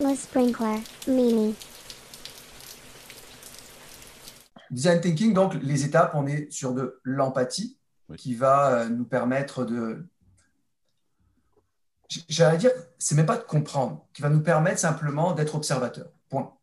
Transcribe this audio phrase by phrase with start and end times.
[0.00, 1.54] Le sprinkler, Mimi.
[4.70, 8.16] Design thinking, donc les étapes, on est sur de l'empathie Oui.
[8.16, 10.06] qui va euh, nous permettre de.
[12.28, 16.08] J'allais dire, c'est même pas de comprendre, qui va nous permettre simplement d'être observateur.
[16.28, 16.54] Point.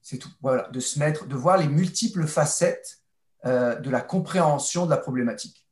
[0.00, 0.30] C'est tout.
[0.40, 3.00] Voilà, de se mettre, de voir les multiples facettes
[3.44, 5.66] euh, de la compréhension de la problématique.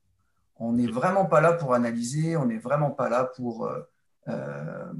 [0.56, 3.66] On n'est vraiment pas là pour analyser, on n'est vraiment pas là pour.
[3.66, 3.80] euh,
[4.28, 4.92] euh,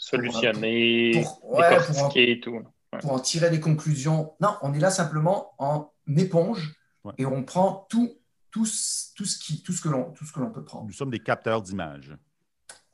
[0.00, 2.62] Solutionner, pour- ouais, pour en- et tout.
[3.00, 4.32] pour en tirer des conclusions.
[4.40, 7.12] Non, on est là simplement en éponge Ouais.
[7.18, 8.10] et on prend tout,
[8.50, 10.86] tout, ce- tout ce qui, tout ce que l'on, tout ce que l'on peut prendre.
[10.86, 12.16] Nous sommes des capteurs d'images.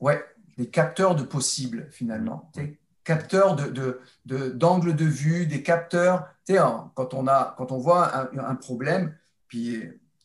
[0.01, 0.23] Ouais,
[0.59, 2.51] des capteurs de possibles finalement.
[2.55, 6.27] Des capteurs de, de, de- d'angle de vue, des capteurs.
[6.45, 9.79] Tu sais, hein, quand on a, quand on voit un, un problème, puis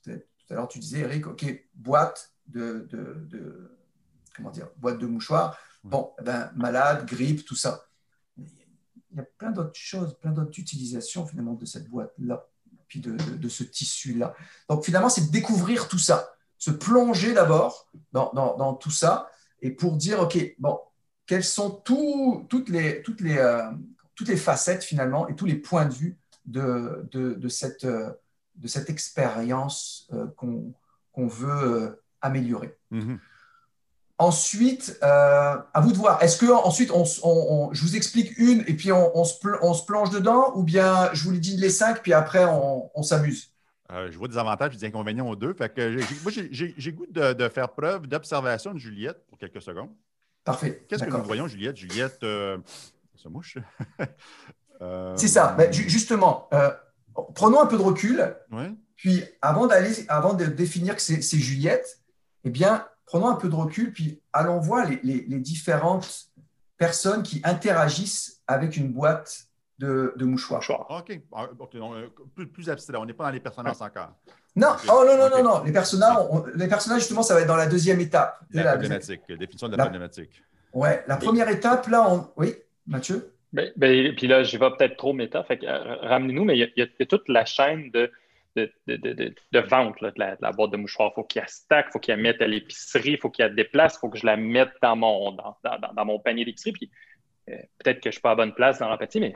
[0.04, 1.46] peut-être tout à l'heure tu disais, Eric, ok,
[1.76, 3.78] boîte de, de, de-
[4.36, 5.58] comment dire, boîte de mouchoirs.
[5.84, 7.86] Bon, eh ben, malade, grippe, tout ça.
[8.38, 12.46] Il y a plein d'autres choses, plein d'autres utilisations finalement de cette boîte-là,
[12.88, 14.34] puis de, de- ce tissu-là.
[14.70, 19.30] Donc finalement, c'est de découvrir tout ça, se plonger d'abord dans, dans- tout ça,
[19.62, 20.80] et pour dire, OK, bon,
[21.26, 23.70] quelles sont tout- toutes, les, toutes, les, euh,
[24.16, 28.12] toutes les facettes finalement et tous les points de vue de, de, de cette, euh,
[28.56, 32.78] de cette expérience euh, qu'on veut améliorer.
[32.92, 33.20] Mhm.
[34.22, 36.22] Ensuite, euh, à vous de voir.
[36.22, 37.30] Est-ce que ensuite, on, s- on-
[37.70, 40.62] on- je vous explique une et puis on, se, pl- on se plonge dedans, ou
[40.64, 43.52] bien je vous les dis les cinq, puis après on, s'amuse?
[43.92, 45.54] Euh, je vois des avantages et des inconvénients aux deux.
[45.56, 46.52] Fait que j'ai- moi, j'ai-
[46.92, 49.90] goût de, de faire preuve d'observation de Juliette pour quelques secondes.
[50.44, 50.86] Parfait.
[50.88, 51.78] Qu'est-ce que nous voyons, Juliette?
[51.78, 52.60] Juliette, euh,
[53.16, 53.58] se mouche.
[54.84, 55.54] Euh, C'est ça.
[55.58, 56.50] Ben, ju- justement,
[57.36, 58.36] prenons un peu de recul.
[58.96, 62.00] Puis avant d'aller, avant de définir que c'est Juliette,
[62.44, 66.28] eh bien, prenons un peu de recul, puis allons voir les, les- les différentes
[66.78, 69.46] personnes qui interagissent avec une boîte
[69.80, 70.60] de, de mouchoirs.
[70.62, 70.88] Mouchoir.
[70.90, 71.20] OK.
[71.34, 72.98] Ah, OK, non, euh, plus, plus abstrait.
[72.98, 74.14] On n'est pas dans les personnages encore.
[74.56, 75.64] Non, oh non, non, non, non.
[75.64, 78.40] Les personnages, on- les personnages, justement, ça va être dans la deuxième étape.
[78.52, 80.44] La, La- problématique, la définition de la La- problématique.
[80.74, 82.30] Ouais, la première étape, là, on...
[82.38, 82.56] oui,
[82.88, 83.34] Mathieu?
[83.52, 86.72] Ben, ben, puis là, je vais peut-être trop méta, fait que, euh, ramenez-nous, mais il
[86.78, 88.10] y, y a toute la chaîne de,
[88.56, 91.12] de, de, de, de- de vente là, de, la, de la boîte de mouchoirs.
[91.14, 93.44] Il faut qu'il la stack, il faut qu'il la mette à l'épicerie, il faut qu'il
[93.46, 96.44] la déplace, il faut que je la mette dans mon, dans, dans- dans- mon panier
[96.46, 96.74] d'épicerie.
[96.74, 96.92] Puis
[97.50, 99.36] euh, peut-être que je suis pas à bonne place dans l'empathie, mais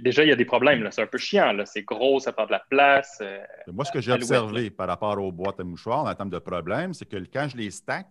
[0.00, 0.86] déjà, il y a des problèmes.
[0.90, 1.56] C'est un peu chiant.
[1.64, 3.18] C'est gros, ça prend de la place.
[3.22, 6.38] euh, Moi, ce que j'ai observé par rapport aux boîtes à mouchoirs en termes de
[6.38, 8.08] problème, c'est que quand je les stack,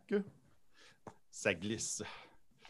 [1.29, 2.01] ça glisse.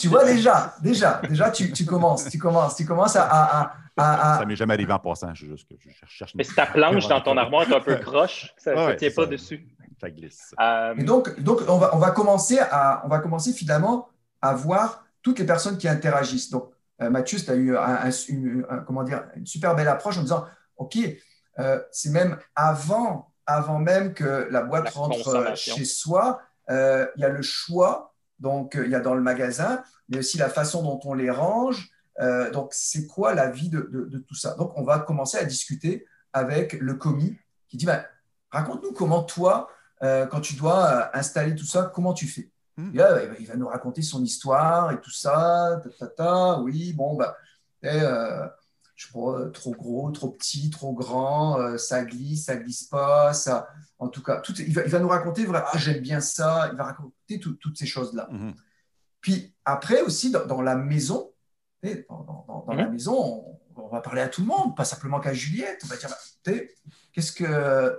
[0.00, 3.24] Tu vois déjà, déjà, déjà, tu, tu commences, tu commences, tu commences à...
[3.30, 5.34] à, à, Ça m'est jamais arrivé en passant.
[5.34, 6.34] Je, juste que je cherche.
[6.34, 9.10] mais si ta planche dans ton armoire est un peu croche, ça ne Ouais, tient
[9.10, 9.28] pas ça.
[9.28, 9.66] dessus.
[10.00, 10.54] Ça glisse.
[10.58, 14.08] Euh, Et donc, donc on, va, on, va commencer à, on va commencer finalement
[14.40, 16.48] à voir toutes les personnes qui interagissent.
[16.50, 16.70] Donc,
[17.02, 20.16] euh, Mathieu, tu as eu un- un- une, un- comment dire, une super belle approche
[20.16, 20.46] en disant,
[20.78, 20.96] OK,
[21.58, 26.40] euh, c'est même avant, avant même que la boîte La rentre chez soi,
[26.70, 28.09] euh, il y a le choix,
[28.40, 31.30] donc euh, il y a dans le magasin, mais aussi la façon dont on les
[31.30, 31.90] range.
[32.20, 34.54] Euh, donc, c'est quoi la vie de, de- de tout ça?
[34.56, 38.04] Donc, on va commencer à discuter avec le commis qui dit, ben,
[38.50, 39.68] raconte-nous comment toi,
[40.02, 42.50] euh, quand tu dois installer tout ça, comment tu fais?
[42.76, 42.90] Hmm.
[42.92, 46.60] Et là, euh, il va nous raconter son histoire et tout ça, ta, ta, ta,
[46.60, 47.36] oui, bon, bah,
[47.82, 48.46] et, euh,
[49.00, 53.32] je sais pas, trop gros, trop petit, trop grand, euh, ça glisse, ça glisse pas,
[53.32, 53.66] ça,
[53.98, 56.68] en tout cas, tout, il, va, il va nous raconter, vraiment, ah, j'aime bien ça,
[56.70, 58.28] il va raconter tout- toutes ces choses-là.
[58.30, 58.54] Mhm.
[59.22, 61.32] Puis après aussi, dans, dans la maison,
[61.82, 63.14] dans, la maison,
[63.74, 65.80] on, on va parler à tout le monde, pas simplement qu'à Juliette.
[65.84, 66.70] On va dire, bah, tu sais,
[67.14, 67.96] qu'est-ce que,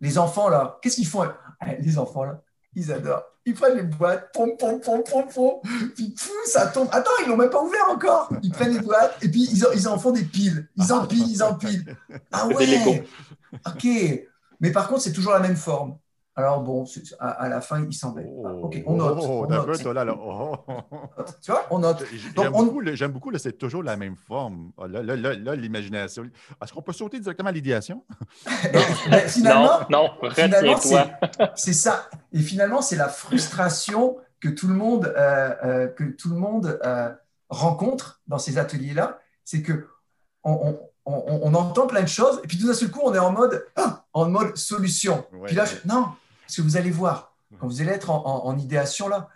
[0.00, 1.22] les enfants là, qu'est-ce qu'ils font
[1.58, 2.42] Ah, Les enfants là,
[2.76, 3.24] ils adorent.
[3.44, 5.52] Ils prennent les boîtes, pom, pom, pom, pom, pom,
[5.94, 6.88] puis pouf, ça tombe.
[6.92, 8.28] Attends, ils l'ont même pas ouvert encore.
[8.42, 10.68] Ils prennent les boîtes et puis ils en, ils en font des piles.
[10.76, 11.96] Ils empilent, ils empilent.
[12.32, 13.04] Ah ouais.
[13.66, 13.86] Ok.
[14.60, 15.96] Mais par contre, c'est toujours la même forme.
[16.38, 16.84] Alors bon,
[17.18, 18.26] à, à la fin, ils s'embêtent.
[18.44, 19.18] Ah, ok, on note.
[19.22, 19.66] Oh, on note.
[19.66, 20.14] peu, toi, là, là.
[20.18, 20.56] Oh.
[21.42, 22.04] Tu vois, on note.
[22.36, 24.70] J'aime on- beaucoup, le- j'aime beaucoup, là, c'est toujours la même forme.
[24.76, 26.24] Ah, Là, là, là, là, l'imagination.
[26.62, 28.04] Est-ce qu'on peut sauter directement à l'idéation?
[29.28, 31.06] Finalement, non, non, finalement, retiens-toi.
[31.38, 32.08] c'est- c'est ça.
[32.32, 36.78] Et finalement, c'est la frustration que tout le monde, euh, euh, que tout le monde
[36.84, 37.10] euh,
[37.48, 39.18] rencontre dans ces ateliers-là.
[39.44, 39.88] C'est que
[40.44, 40.80] on, on-
[41.12, 43.30] on- on entend plein de choses et puis tout d'un seul coup, on est en
[43.32, 45.24] mode, ah, en mode solution.
[45.32, 45.46] Ouais.
[45.46, 46.06] Puis là, je- non,
[46.42, 49.28] parce que vous allez voir, quand vous allez être en, en- en idéation là,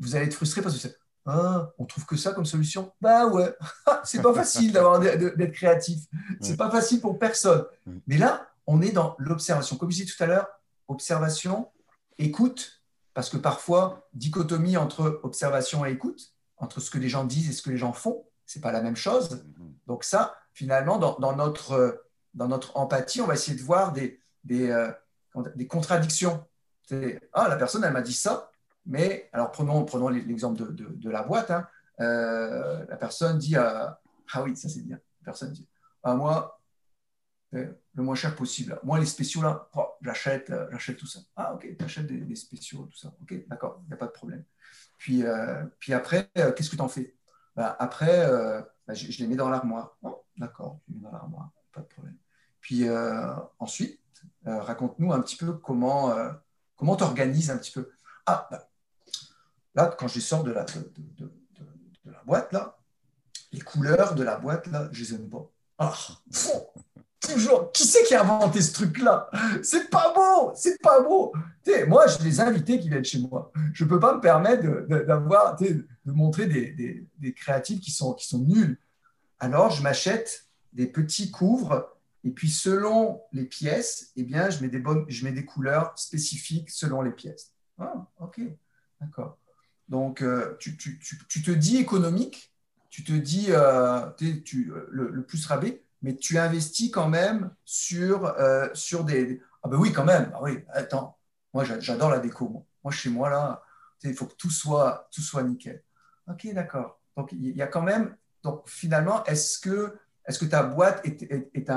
[0.00, 0.88] vous allez être frustré parce que
[1.26, 2.92] ah, on trouve que ça comme solution.
[3.00, 3.54] Bah ouais,
[4.04, 6.00] c'est pas facile d'avoir d'être créatif.
[6.40, 6.56] C'est Ouais.
[6.56, 7.64] pas facile pour personne.
[7.86, 7.94] Ouais.
[8.08, 9.76] Mais là, on est dans l'observation.
[9.76, 10.48] Comme je disais tout à l'heure,
[10.88, 11.68] observation,
[12.18, 12.82] écoute,
[13.14, 17.52] parce que parfois, dichotomie entre observation et écoute, entre ce que les gens disent et
[17.52, 18.26] ce que les gens font.
[18.46, 19.44] C'est pas la même chose.
[19.58, 19.74] Mhm.
[19.86, 21.92] Donc ça, finalement, dans, dans notre, euh,
[22.34, 24.90] dans notre empathie, on va essayer de voir des, des, euh,
[25.56, 26.44] des contradictions.
[26.82, 28.50] C'est, ah, la personne, elle m'a dit ça,
[28.86, 31.50] mais alors prenons, prenons l'exemple de, de, de la boîte.
[31.50, 31.66] hein.
[32.00, 34.00] Euh, la personne dit, ah
[34.32, 34.96] ah oui, ça c'est bien.
[35.20, 35.66] La personne dit,
[36.02, 36.53] ah, moi, euh,
[37.54, 38.78] le moins cher possible.
[38.82, 41.20] Moi, les spéciaux, là, oh, j'achète, euh, j'achète tout ça.
[41.36, 43.14] Ah, ok, tu achètes des, spéciaux, tout ça.
[43.22, 44.44] Ok, d'accord, il n'y a pas de problème.
[44.98, 47.14] Puis, euh, puis après, euh, qu'est-ce que tu en fais?
[47.56, 49.96] Bah, Après, euh, bah, je, les mets dans l'armoire.
[50.02, 52.16] Oh, d'accord, je les mets dans l'armoire, pas de problème.
[52.64, 54.00] Puis euh, ensuite,
[54.46, 56.32] euh, raconte-nous un petit peu comment euh,
[56.76, 57.90] comment tu organises un petit peu.
[58.24, 58.70] Ah, bah,
[59.74, 61.30] là, quand je sors de la, de,
[62.06, 62.78] la boîte, là,
[63.52, 65.50] les couleurs de la boîte, là, je les aime pas.
[65.76, 65.94] Ah,
[67.26, 67.72] toujours.
[67.72, 69.30] Qui c'est qui a inventé ce truc-là?
[69.62, 71.32] C'est pas beau, c'est pas beau.
[71.88, 73.52] Moi, j'ai des invités qui viennent chez moi.
[73.72, 78.78] Je peux pas me permettre d'avoir, de montrer des, des- créatifs qui sont, qui nuls.
[79.40, 81.94] Alors, je m'achète des petits couvres
[82.24, 85.92] et puis, selon les pièces, eh bien, je mets des, bonnes, je mets des couleurs
[85.96, 87.52] spécifiques selon les pièces.
[87.78, 88.40] Ah, ok,
[89.00, 89.36] d'accord.
[89.90, 92.50] Donc, euh, tu, te dis économique,
[92.88, 98.26] tu te dis euh, tu- le, le plus rabais, mais tu investis quand même sur,
[98.26, 99.40] euh, sur des.
[99.64, 100.30] Ah, ben oui, quand même.
[100.34, 101.18] Ah oui, attends.
[101.54, 102.66] Moi, j'a- j'adore la déco.
[102.84, 103.62] Moi, chez moi, là,
[104.04, 105.82] il faut que tout soit, tout soit nickel.
[106.28, 107.00] Ok, d'accord.
[107.16, 108.16] Donc, il y a quand même.
[108.42, 109.96] Donc, finalement, est-ce que,
[110.26, 111.70] est que ta boîte est, est- est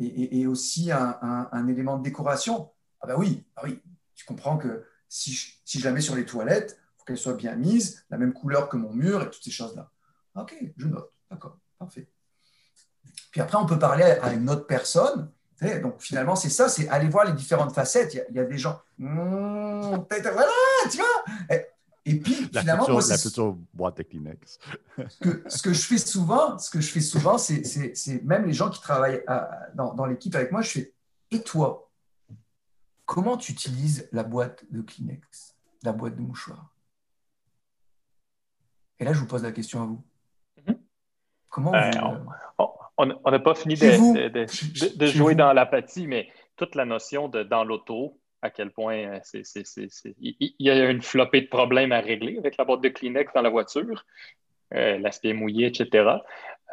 [0.00, 2.72] est, aussi un élément de décoration?
[3.00, 3.80] Ah, ben oui, ah oui.
[4.14, 7.18] Tu comprends que si je, si je la mets sur les toilettes, il faut qu'elle
[7.18, 9.90] soit bien mise, la même couleur que mon mur et toutes ces choses-là.
[10.34, 11.12] Ok, je note.
[11.30, 12.08] D'accord, parfait.
[13.30, 15.30] Puis après, on peut parler à une autre personne.
[15.58, 18.14] Tu sais, Donc finalement, c'est ça, c'est aller voir les différentes facettes.
[18.14, 20.50] Il y a, il y a des gens, peut-être- voilà,
[20.90, 21.24] tu vois.
[21.56, 21.66] Et,
[22.06, 24.58] et puis La, finalement, future, moi, la future boîte de Kleenex.
[25.08, 27.62] ce que, ce que je fais souvent, ce que je fais souvent, c'est,
[28.24, 30.94] même les gens qui travaillent à- dans, dans l'équipe avec moi, je fais
[31.30, 31.90] Et toi,
[33.04, 36.72] comment tu utilises la boîte de Kleenex, la boîte de mouchoirs
[38.98, 40.02] Et là, je vous pose la question à vous.
[40.66, 40.78] Mhm.
[41.48, 42.69] Comment Ben, vous, on- euh, On-
[43.24, 45.38] On n'a pas fini de, jouer vous.
[45.38, 49.66] dans l'apathie, mais toute la notion de dans l'auto, à quel point euh, c'est, c'est-
[49.66, 52.88] c'est- c'est- il y a une flopée de problèmes à régler avec la boîte de
[52.88, 54.04] Kleenex dans la voiture,
[54.74, 56.08] euh, l'aspect mouillé, etc.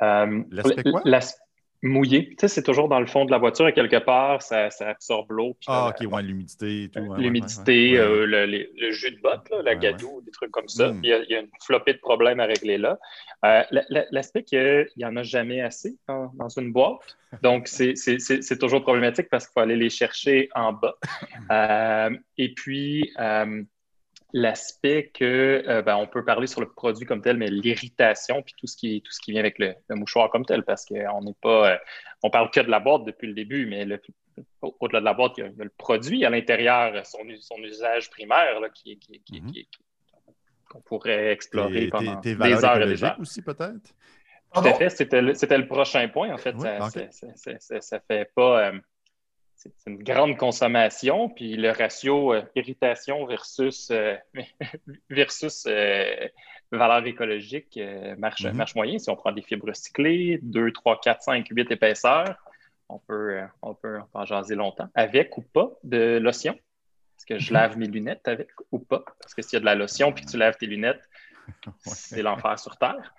[0.01, 1.01] Euh, L'aspect quoi?
[1.05, 1.37] l'as-
[1.83, 4.69] mouillé, tu sais, c'est toujours dans le fond de la voiture et quelque part, ça,
[4.69, 5.55] ça absorbe l'eau.
[5.67, 6.99] Ah, ok, ouais, l'humidité et tout.
[6.99, 10.91] ouais, l'humidité, ouais, euh, le, jus de botte, là, la gadoue, des trucs comme ça.
[10.91, 10.99] Mm.
[11.03, 12.97] Il, y a, il y a une flopée de problèmes à régler là.
[13.45, 17.17] Euh, la- la- L'aspect qu'il n'y en a jamais assez dans, dans une boîte.
[17.43, 17.93] Donc, c'est-
[18.59, 20.95] toujours problématique parce qu'il faut aller les chercher en bas.
[21.51, 23.13] Euh, et puis,
[24.33, 28.53] l'aspect que euh, ben, on peut parler sur le produit comme tel, mais l'irritation, puis
[28.57, 31.21] tout ce qui tout ce qui vient avec le, le mouchoir comme tel, parce qu'on
[31.21, 31.77] n'est pas, euh,
[32.23, 34.01] on parle que de la boîte depuis le début, mais le-
[34.61, 37.19] au-delà de la boîte, il y a, il y a le produit à l'intérieur, son,
[37.39, 39.51] son usage primaire là, qui, qui- qui- Mhm.
[39.51, 39.85] qui- qui-
[40.69, 43.17] qu'on pourrait explorer pendant tes, tes des heures et des heures.
[43.19, 43.93] aussi, peut-être?
[44.53, 46.33] Tout à fait, c'était le, c'était le prochain point.
[46.33, 46.91] En fait, Oui, ça, ok.
[46.91, 48.67] ça, ça- ça- ça- ça fait pas.
[48.71, 48.79] euh,
[49.77, 54.15] c'est une grande consommation, puis le ratio euh, irritation versus, euh,
[55.09, 56.27] versus euh,
[56.71, 57.79] valeur écologique
[58.17, 58.55] marche, Mhm.
[58.55, 58.99] marche moyen.
[58.99, 62.35] Si on prend des fibres recyclées, 2, 3, 4, 5, 8 épaisseurs,
[62.89, 64.87] on peut, on peut, en jaser longtemps.
[64.95, 66.53] Avec ou pas de lotion?
[66.53, 69.03] Est-ce que je lave mes lunettes avec ou pas?
[69.19, 71.03] Parce que s'il y a de la lotion puis que tu laves tes lunettes,
[71.85, 73.13] c'est l'enfer sur Terre.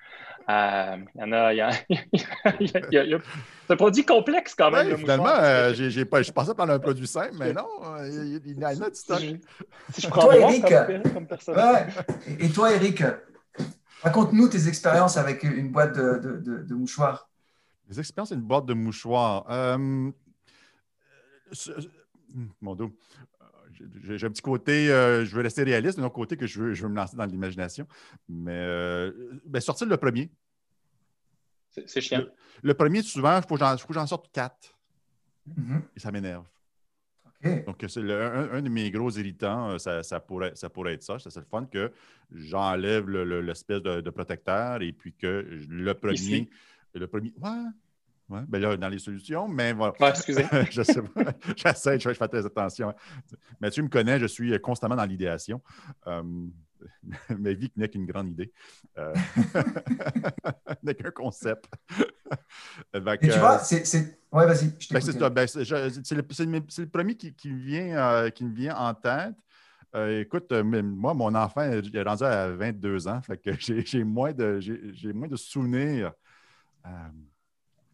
[0.51, 1.53] Euh, Il y en a.
[1.53, 3.19] il y a- il y a- il y a- il y a-
[3.67, 4.87] C'est un produit complexe quand même.
[4.89, 5.45] Ouais, finalement, mouchoir.
[5.45, 8.69] euh, j'ai, pas, je pensais prendre un produit simple, mais non, euh, il y en
[8.81, 9.19] a du stock.
[9.19, 11.55] Si je, si je prends Toi, moi Eric, comme.
[11.55, 11.87] Ouais.
[12.41, 13.03] Et toi, Eric,
[14.03, 17.29] raconte-nous tes expériences avec une boîte de, de- de- de mouchoirs.
[17.91, 19.45] Les expériences, une boîte de mouchoirs.
[19.51, 20.11] Euh,
[21.53, 21.73] ce-
[22.63, 22.91] mon dos.
[24.03, 26.61] J'ai j'ai un petit côté, euh, je veux rester réaliste, d'un autre côté que je
[26.61, 27.87] veux, je veux me lancer dans l'imagination.
[28.29, 29.13] Mais euh,
[29.45, 30.31] ben, sortir le premier.
[31.71, 32.25] C'est c'est chiant.
[32.63, 34.75] Le premier, souvent, il faut que j'en- sorte quatre.
[35.47, 35.83] Mhm.
[35.97, 36.45] Et ça m'énerve.
[37.67, 40.95] Donc, c'est le- un, un de mes gros irritants, euh, ça, ça pourrait, ça pourrait
[40.95, 41.19] être ça.
[41.21, 41.93] C'est c'est le fun que
[42.33, 46.15] j'enlève le- le- l'espèce de, de protecteur et puis que le premier.
[46.15, 46.51] Ici.
[46.95, 47.33] Le premier.
[47.41, 47.51] Ouais.
[48.29, 48.41] Ouais.
[48.47, 49.95] Ben là, dans les solutions, mais voilà.
[50.01, 50.45] Ouais, excusez.
[50.71, 51.33] je sais pas.
[51.57, 52.95] J'essaie, je, fais très attention.
[53.61, 55.63] Mais tu me connais, je suis constamment dans l'idéation.
[56.07, 56.23] Euh,
[57.39, 58.53] ma vie n'est qu'une grande idée.
[58.99, 59.15] Euh,
[60.83, 61.65] n'est qu'un concept.
[62.95, 63.87] Et tu vois, c'est.
[63.87, 68.93] c'est- Ouais, vas-y, c'est le, premier qui, qui me vient, euh, qui me vient en
[68.93, 69.35] tête.
[69.95, 74.05] Euh, écoute, euh, moi, mon enfant il est rendu à 22 ans, fait que j'ai
[74.05, 76.13] moins, de- j'ai j'ai moins de souvenirs.
[76.85, 76.91] Euh,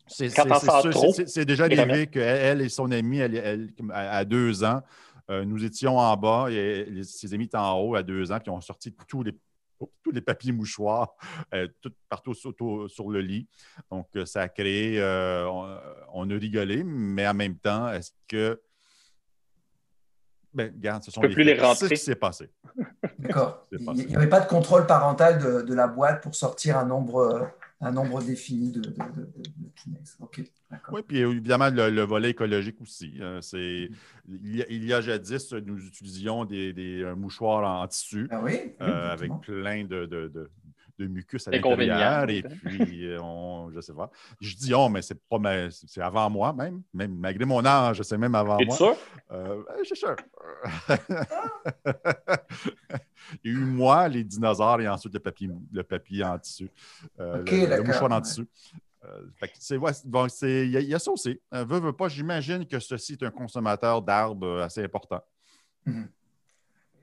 [0.06, 2.68] c'est Quand c'est- t'en c'est sors sûr, trop, c'est- c'est déjà arrivé qu'elle elle et
[2.68, 4.82] son amie, elle, elle, à, à deux ans,
[5.30, 8.38] euh, nous étions en bas et les- ses amis étaient en haut à deux ans,
[8.40, 9.32] puis ont sorti tous les,
[10.02, 11.14] tous les papiers mouchoirs
[11.52, 12.54] euh, tout partout sur,
[13.11, 13.46] le lit.
[13.90, 15.76] Donc, euh, ça a créé, euh, on,
[16.12, 18.61] on a rigolé, mais en même temps, est-ce que.
[20.52, 21.58] Ben, regarde, ce sont plus les.
[21.58, 22.49] C'est ce qui s'est passé.
[23.18, 23.66] D'accord.
[23.73, 27.50] Il n'y avait pas de contrôle parental de, de la boîte pour sortir un nombre,
[27.80, 29.28] un nombre défini de, de,
[30.20, 30.40] OK.
[30.90, 33.14] Oui, puis évidemment, le, le volet écologique aussi.
[33.20, 33.88] Euh, c'est,
[34.28, 38.26] il, y a, il y a jadis, nous utilisions des, des un mouchoir en tissu
[38.30, 40.50] Ah oui, oui, euh, avec plein de, de, de,
[40.98, 42.28] de mucus à l'intérieur.
[42.28, 42.78] Et oui.
[42.78, 44.10] puis, euh, on, je sais pas.
[44.40, 48.02] Je dis on, mais c'est pas ma- c'est avant moi même, même malgré mon âge,
[48.02, 48.76] c'est même avant moi.
[48.76, 48.96] sûr?
[49.30, 50.16] Euh, je suis sûr.
[53.42, 56.70] Il y a eu moi, les dinosaures et ensuite le papier, le papier en tissu.
[57.18, 58.22] Euh, le- mouchoir en ouais.
[58.22, 58.46] tissu.
[59.04, 61.40] Euh, ouais, bon, il y, a- il y a ça aussi.
[61.52, 65.20] Euh, veux, veux pas, j'imagine que ceci est un consommateur d'arbres euh, assez important.
[65.84, 66.08] Mhm.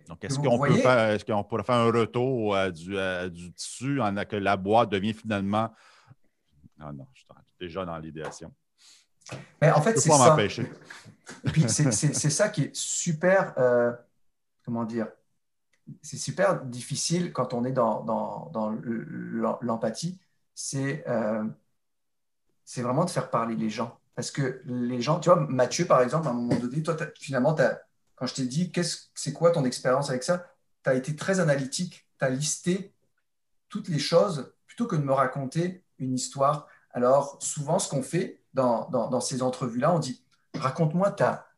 [0.08, 3.53] Donc, est-ce qu'on peut faire, est-ce qu'on pourrait faire un retour à du, à du
[3.53, 5.72] tissu en que la boîte devient finalement.
[6.79, 7.27] Ah non, je suis
[7.60, 8.51] déjà dans l'idéation.
[9.62, 10.29] Mais en Je fait, c'est ça.
[10.29, 10.70] m'empêcher.
[11.53, 13.93] Puis, c'est ça qui est super, euh,
[14.65, 15.08] comment dire,
[16.01, 20.20] c'est super difficile quand on est dans, dans, dans le- l'empathie.
[20.53, 21.46] C'est euh,
[22.71, 23.99] c'est vraiment de faire parler les gens.
[24.15, 27.53] Parce que les gens, tu vois, Mathieu, par exemple, à un moment donné, toi, finalement,
[28.15, 30.47] quand je t'ai dit, qu'est-ce- c'est quoi ton expérience avec ça,
[30.81, 32.93] tu as été très analytique, tu as listé
[33.67, 36.67] toutes les choses plutôt que de me raconter une histoire.
[36.91, 40.23] Alors, souvent, ce qu'on fait dans, dans, dans ces entrevues-là, on dit
[40.57, 41.49] raconte-moi ta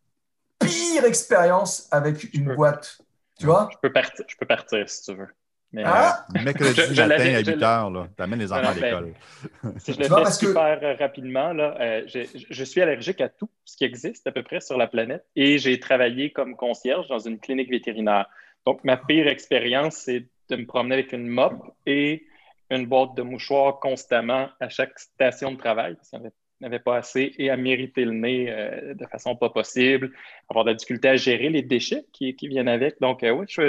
[0.58, 2.98] pire expérience avec une boîte.
[3.38, 3.70] Tu vois?
[3.72, 5.28] Je peux, partir, je peux partir si tu veux.
[5.74, 6.26] Mais, Ah!
[6.34, 9.14] Mercredi Je- je matin à je 8 h, tu amènes les enfants à ben, l'école.
[9.80, 13.50] Si je le fais que- super euh, rapidement, là, euh, je suis allergique à tout
[13.66, 17.20] ce qui existe à peu près sur la planète et j'ai travaillé comme concierge dans
[17.20, 18.28] une clinique vétérinaire.
[18.68, 21.54] Donc, ma pire expérience, c'est de me promener avec une mop
[21.88, 22.26] et
[22.70, 26.70] une boîte de mouchoirs constamment à chaque station de travail parce qu'il n'y avait, il
[26.70, 30.14] n'y avait pas assez et à mériter le nez euh, de façon pas possible,
[30.50, 33.02] avoir de la difficulté à gérer les déchets qui, qui viennent avec.
[33.02, 33.60] Donc, euh, oui, je,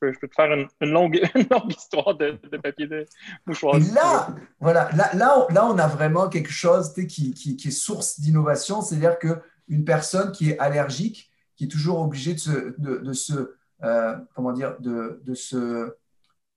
[0.00, 3.04] peux, je peux te faire une, longue, longue histoire de, de papier de
[3.52, 8.18] tu là, voilà, là, là, on, a vraiment quelque chose qui, qui, qui est source
[8.18, 13.56] d'innovation, c'est-à-dire qu'une personne qui est allergique, qui est toujours obligée de se, de, se
[13.82, 15.92] euh, comment dire, de, de se,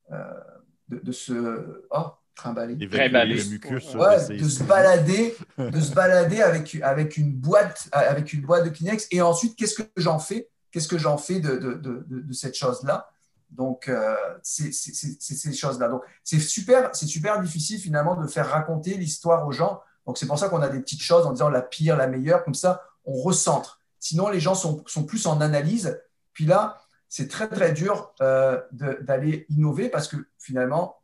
[0.09, 2.87] de, de se, oh, trimballer.
[2.89, 3.35] Trimballer.
[3.35, 3.93] le mucus.
[3.95, 8.69] Ouais, de se balader, de se balader avec, avec une boîte, avec une boîte de
[8.69, 9.07] Kleenex.
[9.11, 10.49] Et ensuite, qu'est-ce que j'en fais?
[10.71, 13.09] Qu'est-ce que j'en fais de, de, de, de- de cette chose-là?
[13.49, 15.89] Donc, euh, c'est ces choses-là.
[15.89, 19.81] Donc, c'est super, c'est super difficile finalement de faire raconter l'histoire aux gens.
[20.07, 22.43] Donc, c'est pour ça qu'on a des petites choses en disant la pire, la meilleure.
[22.45, 23.79] Comme ça, on recentre.
[23.99, 25.99] Sinon, les gens sont, sont plus en analyse.
[26.33, 26.77] Puis là,
[27.09, 30.95] c'est très, très dur euh, d'aller innover parce que finalement,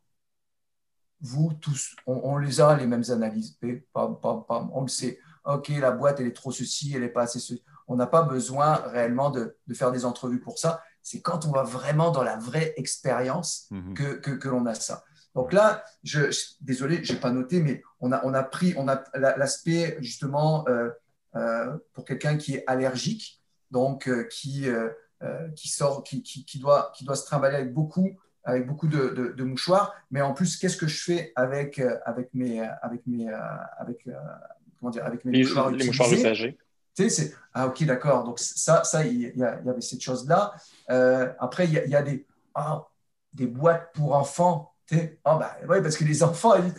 [1.21, 3.57] vous tous, on, on les a, les mêmes analyses.
[3.63, 5.19] Et pam, pam, pam, on le sait.
[5.45, 7.63] OK, la boîte, elle est trop ceci, elle n'est pas assez ceci.
[7.87, 10.81] On n'a pas besoin réellement de, de faire des entrevues pour ça.
[11.01, 13.93] C'est quand on va vraiment dans la vraie expérience Mhm.
[13.93, 15.03] que, que, que l'on a ça.
[15.35, 18.73] Donc là, je, je- désolé, je n'ai pas noté, mais on a, on a pris
[18.77, 20.89] on a la- l'aspect justement euh,
[21.35, 24.65] euh, pour quelqu'un qui est allergique, donc euh, qui,
[25.55, 28.09] qui sort, qui, qui, qui doit, qui doit se trimballer avec beaucoup,
[28.47, 29.93] avec beaucoup de, de- de mouchoirs.
[30.11, 33.37] Mais en plus, qu'est-ce que je fais avec, euh, avec mes, euh, avec mes, euh,
[33.77, 34.07] avec,
[34.79, 36.57] comment dire, avec mes Les, mouchoirs les mouchoirs usagés.
[36.95, 38.23] tu sais, c'est ah ok d'accord.
[38.23, 40.53] Donc ça, ça il y, avait cette chose là.
[41.39, 42.25] après il y a, il y a des
[42.55, 42.85] ah,
[43.33, 44.71] des boîtes pour enfants.
[44.87, 46.73] Tu sais, ah bah ouais parce que les enfants ils,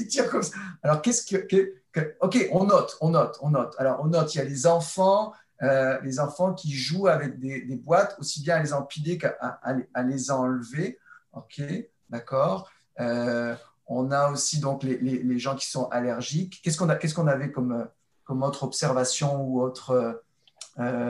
[0.00, 0.56] ils tirent comme ça.
[0.82, 3.74] Alors qu'est-ce que, que- que- ok on note on note on note.
[3.78, 7.60] Alors on note il y a les enfants euh, les enfants qui jouent avec des,
[7.62, 10.98] des boîtes aussi bien à les empiler qu'à à les enlever.
[11.32, 11.62] Ok
[12.10, 12.70] d'accord.
[13.00, 13.54] Euh,
[13.86, 16.60] on a aussi donc les, les- les gens qui sont allergiques.
[16.62, 17.88] Qu'est-ce qu'on a qu'est-ce qu'on avait comme
[18.24, 19.90] comme autre observation ou autre.
[19.90, 20.12] euh,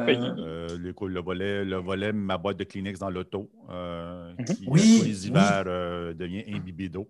[0.07, 0.17] Oui.
[0.19, 4.45] Euh, le, le volet, le volet, ma boîte de Kleenex dans l'auto, euh, Mhm.
[4.45, 7.09] qui, Oui, tous les hivers, euh, devient imbibé d'eau.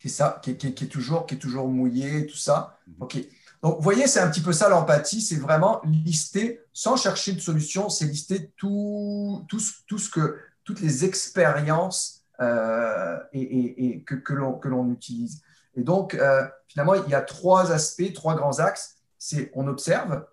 [0.00, 2.36] qui est ça, qui est, qui est- qui est toujours, qui est toujours mouillé, tout
[2.36, 2.78] ça.
[2.86, 2.94] Mhm.
[3.00, 3.16] OK.
[3.62, 7.40] Donc, vous voyez, c'est un petit peu ça l'empathie, c'est vraiment lister, sans chercher de
[7.40, 14.02] solution, c'est lister tout, tout, tout ce que, toutes les expériences euh, et, et- et
[14.02, 14.32] que, que
[14.68, 15.42] l'on utilise.
[15.74, 18.96] Et donc, euh, finalement, il y a trois aspects, trois grands axes.
[19.18, 20.24] C'est on observe,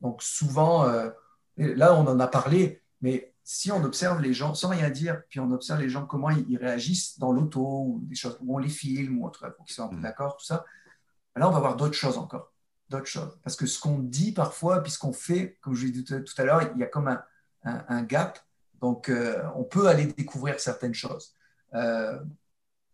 [0.00, 1.10] donc souvent, euh,
[1.56, 5.40] là, on en a parlé, mais si on observe les gens sans rien dire, puis
[5.40, 8.58] on observe les gens comment ils, ils réagissent dans l'auto ou des choses où on
[8.58, 10.02] les filme ou autre, pour qu'ils soient un peu Mm.
[10.02, 10.64] d'accord, tout ça,
[11.36, 12.52] là on va voir d'autres choses encore,
[12.88, 13.38] d'autres choses.
[13.44, 16.18] Parce que ce qu'on dit parfois, puis ce qu'on fait, comme je l'ai dit tout
[16.20, 17.22] tout à l'heure, il y a comme un,
[17.64, 18.38] un- un gap.
[18.80, 21.34] Donc euh, on peut aller découvrir certaines choses.
[21.74, 22.18] Euh,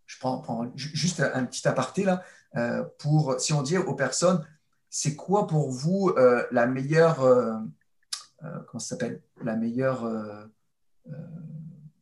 [0.06, 2.22] je prends, prends ju- juste un petit aparté là.
[2.56, 4.46] euh, pour, si on dit aux personnes,
[4.90, 6.14] c'est quoi pour vous
[6.50, 10.04] la meilleure, comment ça s'appelle, la meilleure,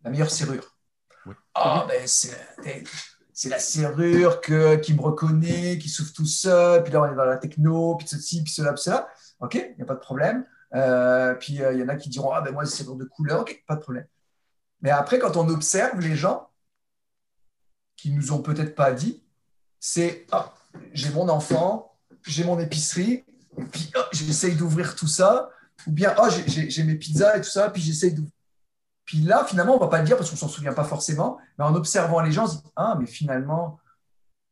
[0.02, 0.76] la meilleure serrure?
[1.24, 1.34] Oui.
[1.54, 2.36] Ah, ben c'est,
[3.32, 7.14] c'est la serrure que, qui me reconnaît, qui s'ouvre tout seul, puis là on est
[7.14, 9.08] dans la techno, puis ceci, puis cela, puis cela.
[9.38, 10.44] Ok, il n'y a pas de problème.
[10.74, 13.40] Euh, puis euh, il y en a qui diront, ah ben moi c'est de couleur,
[13.40, 14.06] ok, pas de problème.
[14.82, 16.48] Mais après, quand on observe les gens
[17.96, 19.22] qui nous ont peut-être pas dit,
[19.78, 20.54] c'est ah,
[20.92, 23.24] j'ai mon enfant, j'ai mon épicerie,
[23.72, 25.50] puis ah, j'essaye d'ouvrir tout ça,
[25.86, 28.32] ou bien ah, j'ai j'ai mes pizzas et tout ça, puis j'essaye d'ouvrir.
[29.04, 30.84] Puis là, finalement, on ne va pas le dire parce qu'on ne s'en souvient pas
[30.84, 33.80] forcément, mais en observant les gens, on se dit Ah, mais finalement,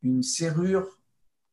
[0.02, 0.98] une serrure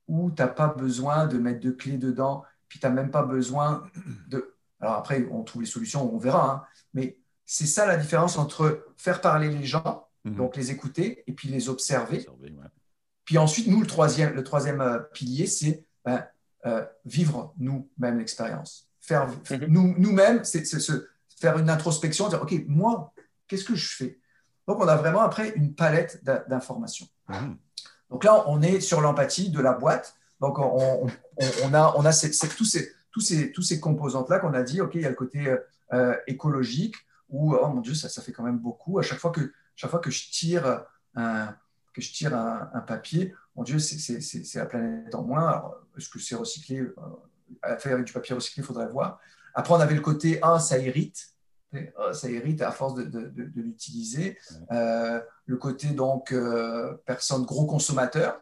[0.08, 3.24] où tu n'as pas besoin de mettre de clé dedans, puis tu n'as même pas
[3.24, 3.84] besoin
[4.28, 4.55] de.
[4.82, 6.64] Alors après, on trouve les solutions, on verra, hein,
[6.94, 10.36] mais c'est ça la différence entre faire parler les gens, Mhm.
[10.38, 12.18] donc les écouter, et puis les observer.
[12.20, 12.68] Observer, ouais.
[13.26, 16.24] Puis ensuite, nous, le troisième, le troisième euh, pilier, c'est ben,
[16.66, 18.88] euh, vivre nous-mêmes l'expérience.
[19.02, 19.66] Faire Mhm.
[19.68, 21.08] nous, nous-mêmes, c'est se
[21.40, 23.14] faire une introspection, dire, OK, moi,
[23.48, 24.20] qu'est-ce que je fais?
[24.68, 27.08] Donc, on a vraiment après une palette d'in- d'informations.
[27.30, 27.58] Mhm.
[28.10, 30.16] Donc là, on est sur l'empathie de la boîte.
[30.40, 33.62] Donc, on, on- on- on a, on a ces- ces- tous ces, tous ces, tous
[33.62, 35.58] ces composantes-là qu'on a dit, OK, il y a le côté euh,
[35.94, 36.96] euh, écologique,
[37.30, 39.00] où, oh mon Dieu, ça, ça fait quand même beaucoup.
[39.00, 40.84] À chaque fois que, chaque fois que je tire
[41.16, 41.56] un,
[41.94, 45.48] que je tire un, un papier, mon Dieu, c'est- la planète en moins.
[45.48, 46.92] Alors, Est-ce que c'est recyclé euh,
[47.62, 49.18] à faire avec du papier recyclé, il faudrait voir.
[49.54, 51.30] Après, on avait le côté, ah, ça irrite.
[51.72, 54.38] Et, ah, ça irrite à force de, de- de- de l'utiliser.
[54.74, 58.42] Euh, le côté, donc, euh, personne gros consommateur,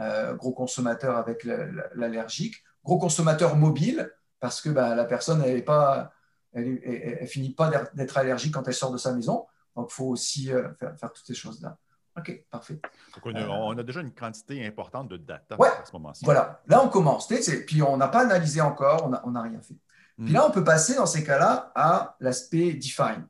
[0.00, 4.10] euh, gros consommateur avec le- le- l'allergique, gros consommateur mobile,
[4.44, 6.12] parce que ben, la personne, elle est pas,
[6.52, 9.46] elle, est- elle- elle finit pas d'être- allergique quand elle sort de sa maison.
[9.74, 11.78] Donc, il faut aussi euh, faire, faire toutes ces choses-là.
[12.18, 12.74] OK, parfait.
[12.74, 15.70] Donc, on, a, on a déjà une quantité importante de data Ouais.
[15.70, 16.26] à ce moment-ci.
[16.26, 17.26] Voilà, là, on commence.
[17.66, 19.78] Puis, on n'a pas analysé encore, on n'a on n'a rien fait.
[20.18, 20.34] Puis Mm.
[20.34, 23.26] là, on peut passer dans ces cas-là à l'aspect define.